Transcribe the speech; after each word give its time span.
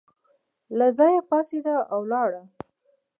له 0.77 0.87
ځایه 0.97 1.21
پاڅېده 1.29 1.75
او 1.93 1.99
ولاړه. 2.05 2.43